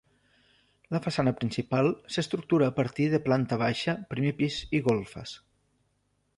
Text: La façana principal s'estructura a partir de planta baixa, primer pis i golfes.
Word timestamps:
La 0.95 1.01
façana 1.07 1.33
principal 1.41 1.89
s'estructura 2.15 2.71
a 2.73 2.75
partir 2.79 3.07
de 3.13 3.21
planta 3.29 3.61
baixa, 3.67 3.97
primer 4.15 4.35
pis 4.43 4.59
i 4.79 4.85
golfes. 4.91 5.39